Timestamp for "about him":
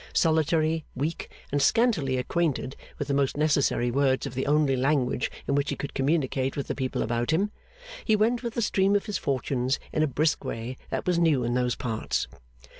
7.03-7.51